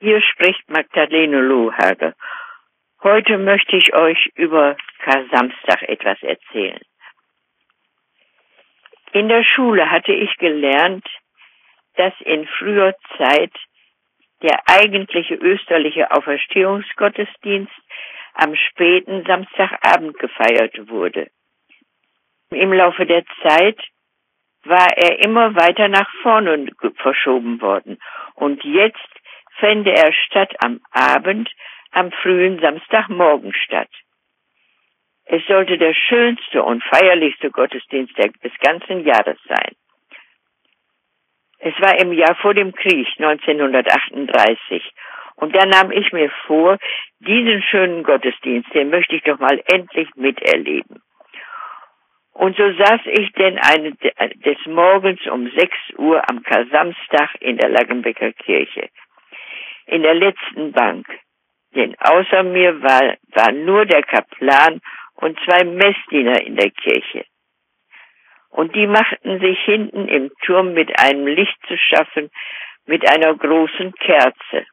Hier 0.00 0.20
spricht 0.20 0.68
Magdalene 0.68 1.40
Lohage. 1.40 2.14
Heute 3.02 3.38
möchte 3.38 3.76
ich 3.76 3.94
euch 3.94 4.30
über 4.34 4.76
Kar-Samstag 4.98 5.82
etwas 5.82 6.22
erzählen. 6.22 6.80
In 9.12 9.28
der 9.28 9.44
Schule 9.44 9.90
hatte 9.90 10.12
ich 10.12 10.36
gelernt, 10.38 11.06
dass 11.96 12.12
in 12.20 12.46
früher 12.58 12.94
Zeit 13.16 13.52
der 14.42 14.60
eigentliche 14.66 15.34
österliche 15.34 16.10
Auferstehungsgottesdienst 16.10 17.72
am 18.34 18.56
späten 18.56 19.24
Samstagabend 19.24 20.18
gefeiert 20.18 20.88
wurde. 20.88 21.30
Im 22.50 22.72
Laufe 22.72 23.06
der 23.06 23.24
Zeit 23.42 23.80
war 24.64 24.88
er 24.96 25.24
immer 25.24 25.54
weiter 25.54 25.88
nach 25.88 26.10
vorne 26.22 26.66
verschoben 26.96 27.60
worden 27.60 27.98
und 28.34 28.64
jetzt 28.64 29.13
fände 29.58 29.92
er 29.92 30.12
statt 30.12 30.54
am 30.64 30.80
Abend 30.90 31.50
am 31.92 32.10
frühen 32.10 32.58
Samstagmorgen 32.60 33.52
statt. 33.54 33.90
Es 35.26 35.44
sollte 35.46 35.78
der 35.78 35.94
schönste 35.94 36.62
und 36.62 36.82
feierlichste 36.84 37.50
Gottesdienst 37.50 38.16
des 38.18 38.52
ganzen 38.60 39.06
Jahres 39.06 39.38
sein. 39.48 39.74
Es 41.58 41.74
war 41.80 41.98
im 41.98 42.12
Jahr 42.12 42.34
vor 42.36 42.52
dem 42.52 42.72
Krieg 42.72 43.08
1938 43.18 44.92
und 45.36 45.54
da 45.54 45.64
nahm 45.66 45.90
ich 45.92 46.12
mir 46.12 46.30
vor, 46.46 46.78
diesen 47.20 47.62
schönen 47.62 48.02
Gottesdienst, 48.02 48.72
den 48.74 48.90
möchte 48.90 49.16
ich 49.16 49.22
doch 49.22 49.38
mal 49.38 49.60
endlich 49.66 50.08
miterleben. 50.14 51.02
Und 52.32 52.56
so 52.56 52.64
saß 52.72 53.00
ich 53.06 53.32
denn 53.32 53.58
eine, 53.58 53.92
des 53.92 54.58
Morgens 54.66 55.24
um 55.26 55.48
6 55.48 55.76
Uhr 55.98 56.22
am 56.28 56.42
Kasamstag 56.42 57.30
in 57.40 57.56
der 57.56 57.70
Lagenbecker 57.70 58.32
Kirche, 58.32 58.88
in 59.86 60.02
der 60.02 60.14
letzten 60.14 60.72
Bank. 60.72 61.06
Denn 61.74 61.96
außer 61.98 62.42
mir 62.44 62.82
war, 62.82 63.16
war 63.34 63.52
nur 63.52 63.84
der 63.86 64.02
Kaplan 64.02 64.80
und 65.14 65.38
zwei 65.44 65.64
Messdiener 65.64 66.40
in 66.42 66.56
der 66.56 66.70
Kirche. 66.70 67.24
Und 68.50 68.74
die 68.76 68.86
machten 68.86 69.40
sich 69.40 69.58
hinten 69.64 70.06
im 70.06 70.30
Turm 70.44 70.74
mit 70.74 70.98
einem 71.00 71.26
Licht 71.26 71.58
zu 71.66 71.76
schaffen, 71.76 72.30
mit 72.86 73.08
einer 73.08 73.34
großen 73.34 73.92
Kerze. 73.94 74.66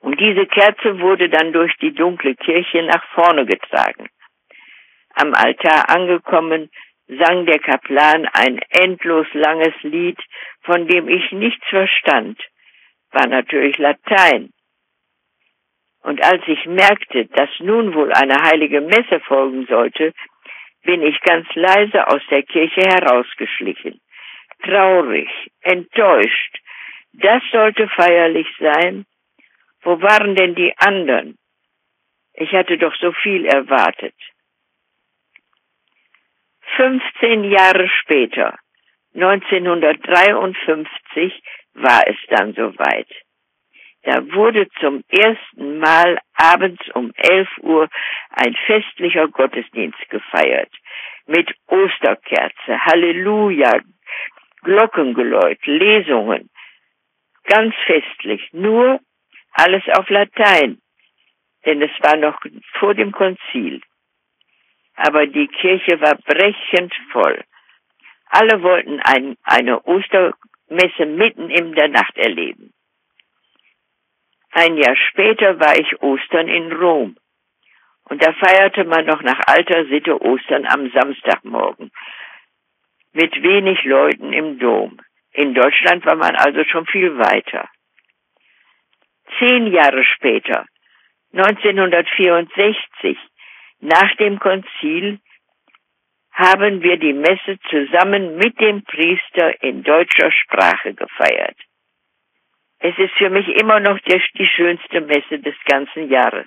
Und 0.00 0.20
diese 0.20 0.46
Kerze 0.46 1.00
wurde 1.00 1.28
dann 1.28 1.52
durch 1.52 1.74
die 1.78 1.94
dunkle 1.94 2.34
Kirche 2.34 2.82
nach 2.82 3.04
vorne 3.14 3.46
getragen. 3.46 4.08
Am 5.14 5.34
Altar 5.34 5.88
angekommen, 5.90 6.70
sang 7.06 7.46
der 7.46 7.58
Kaplan 7.58 8.26
ein 8.32 8.60
endlos 8.70 9.26
langes 9.32 9.74
Lied, 9.82 10.18
von 10.62 10.86
dem 10.86 11.08
ich 11.08 11.32
nichts 11.32 11.66
verstand. 11.68 12.38
War 13.12 13.26
natürlich 13.26 13.76
Latein. 13.78 14.52
Und 16.02 16.22
als 16.24 16.42
ich 16.46 16.64
merkte, 16.66 17.26
dass 17.26 17.50
nun 17.58 17.94
wohl 17.94 18.12
eine 18.12 18.36
heilige 18.42 18.80
Messe 18.80 19.20
folgen 19.20 19.66
sollte, 19.66 20.14
bin 20.82 21.02
ich 21.02 21.20
ganz 21.20 21.46
leise 21.54 22.08
aus 22.08 22.22
der 22.30 22.42
Kirche 22.42 22.80
herausgeschlichen. 22.80 24.00
Traurig, 24.62 25.28
enttäuscht. 25.60 26.58
Das 27.12 27.42
sollte 27.52 27.88
feierlich 27.88 28.46
sein. 28.58 29.04
Wo 29.82 30.00
waren 30.00 30.34
denn 30.34 30.54
die 30.54 30.72
anderen? 30.78 31.36
Ich 32.34 32.52
hatte 32.52 32.78
doch 32.78 32.94
so 32.96 33.12
viel 33.12 33.44
erwartet. 33.46 34.14
15 36.76 37.44
Jahre 37.44 37.88
später, 38.00 38.58
1953, 39.14 41.42
war 41.74 42.02
es 42.06 42.16
dann 42.28 42.54
soweit. 42.54 43.08
Da 44.02 44.26
wurde 44.32 44.66
zum 44.80 45.04
ersten 45.08 45.78
Mal 45.78 46.18
abends 46.34 46.82
um 46.94 47.12
11 47.16 47.48
Uhr 47.58 47.88
ein 48.30 48.56
festlicher 48.66 49.28
Gottesdienst 49.28 50.08
gefeiert. 50.08 50.72
Mit 51.26 51.54
Osterkerze, 51.66 52.84
Halleluja, 52.86 53.80
Glockengeläut, 54.62 55.64
Lesungen. 55.66 56.48
Ganz 57.44 57.74
festlich. 57.84 58.48
Nur 58.52 59.00
alles 59.52 59.82
auf 59.98 60.08
Latein. 60.08 60.80
Denn 61.66 61.82
es 61.82 61.90
war 62.00 62.16
noch 62.16 62.40
vor 62.78 62.94
dem 62.94 63.12
Konzil. 63.12 63.82
Aber 64.94 65.26
die 65.26 65.48
Kirche 65.48 66.00
war 66.00 66.16
brechend 66.16 66.94
voll. 67.12 67.44
Alle 68.30 68.62
wollten 68.62 69.00
ein, 69.00 69.36
eine 69.42 69.82
Ostermesse 69.82 71.06
mitten 71.06 71.50
in 71.50 71.74
der 71.74 71.88
Nacht 71.88 72.16
erleben. 72.16 72.72
Ein 74.52 74.76
Jahr 74.76 74.96
später 74.96 75.58
war 75.60 75.76
ich 75.78 76.00
Ostern 76.00 76.48
in 76.48 76.72
Rom. 76.72 77.16
Und 78.04 78.22
da 78.22 78.32
feierte 78.32 78.84
man 78.84 79.04
noch 79.06 79.22
nach 79.22 79.40
alter 79.46 79.84
Sitte 79.86 80.20
Ostern 80.20 80.66
am 80.66 80.90
Samstagmorgen. 80.90 81.90
Mit 83.12 83.42
wenig 83.42 83.82
Leuten 83.84 84.32
im 84.32 84.58
Dom. 84.58 85.00
In 85.32 85.54
Deutschland 85.54 86.04
war 86.06 86.16
man 86.16 86.34
also 86.36 86.64
schon 86.64 86.86
viel 86.86 87.16
weiter. 87.18 87.68
Zehn 89.38 89.68
Jahre 89.68 90.04
später, 90.04 90.66
1964, 91.32 93.16
nach 93.80 94.14
dem 94.16 94.38
Konzil, 94.40 95.20
haben 96.40 96.82
wir 96.82 96.96
die 96.96 97.12
Messe 97.12 97.58
zusammen 97.68 98.36
mit 98.36 98.58
dem 98.60 98.82
Priester 98.82 99.62
in 99.62 99.82
deutscher 99.82 100.32
Sprache 100.32 100.94
gefeiert. 100.94 101.56
Es 102.78 102.96
ist 102.96 103.12
für 103.18 103.28
mich 103.28 103.46
immer 103.60 103.78
noch 103.78 103.98
die, 104.00 104.22
die 104.38 104.46
schönste 104.46 105.02
Messe 105.02 105.38
des 105.38 105.54
ganzen 105.66 106.08
Jahres. 106.08 106.46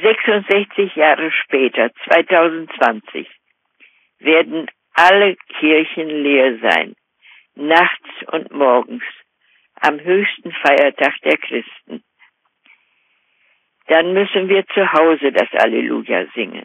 66 0.00 0.94
Jahre 0.96 1.30
später, 1.32 1.90
2020, 2.08 3.28
werden 4.20 4.70
alle 4.94 5.36
Kirchen 5.58 6.08
leer 6.08 6.58
sein, 6.62 6.94
nachts 7.56 8.08
und 8.32 8.50
morgens, 8.52 9.04
am 9.80 10.00
höchsten 10.00 10.52
Feiertag 10.52 11.14
der 11.24 11.36
Christen. 11.36 12.02
Dann 13.88 14.14
müssen 14.14 14.48
wir 14.48 14.66
zu 14.68 14.92
Hause 14.92 15.30
das 15.30 15.52
Alleluja 15.52 16.24
singen. 16.34 16.64